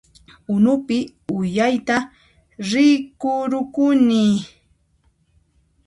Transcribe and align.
Unupi 0.53 0.97
uyayta 1.39 1.97
rikurukuni 2.69 4.23